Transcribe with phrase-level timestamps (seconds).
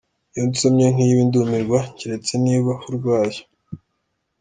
[0.33, 3.39] iyo nsomye nkibi ndumirwa, keretse niba urwaye.